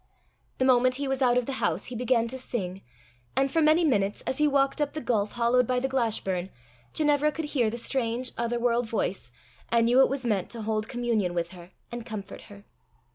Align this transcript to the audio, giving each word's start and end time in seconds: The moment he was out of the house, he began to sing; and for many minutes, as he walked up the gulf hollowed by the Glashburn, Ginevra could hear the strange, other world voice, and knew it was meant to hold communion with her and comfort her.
The 0.57 0.65
moment 0.65 0.95
he 0.95 1.07
was 1.07 1.21
out 1.21 1.37
of 1.37 1.45
the 1.45 1.51
house, 1.61 1.85
he 1.85 1.95
began 1.95 2.27
to 2.29 2.39
sing; 2.39 2.81
and 3.35 3.51
for 3.51 3.61
many 3.61 3.85
minutes, 3.85 4.21
as 4.21 4.39
he 4.39 4.47
walked 4.47 4.81
up 4.81 4.93
the 4.93 4.99
gulf 4.99 5.33
hollowed 5.33 5.67
by 5.67 5.79
the 5.79 5.87
Glashburn, 5.87 6.49
Ginevra 6.91 7.31
could 7.31 7.45
hear 7.45 7.69
the 7.69 7.77
strange, 7.77 8.31
other 8.35 8.59
world 8.59 8.89
voice, 8.89 9.29
and 9.69 9.85
knew 9.85 10.01
it 10.01 10.09
was 10.09 10.25
meant 10.25 10.49
to 10.49 10.63
hold 10.63 10.89
communion 10.89 11.35
with 11.35 11.49
her 11.51 11.69
and 11.91 12.03
comfort 12.03 12.41
her. 12.45 12.63